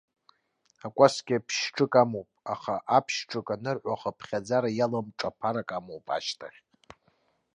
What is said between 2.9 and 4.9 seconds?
аԥшьҿык анырҳәо ахыԥхьаӡара